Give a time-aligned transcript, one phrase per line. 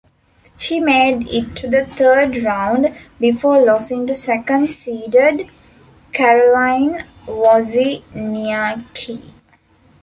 [0.57, 5.47] She made it to the third round, before losing to second seeded
[6.11, 9.21] Caroline Wozniacki.